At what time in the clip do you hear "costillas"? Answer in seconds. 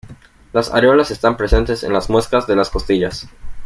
2.71-3.29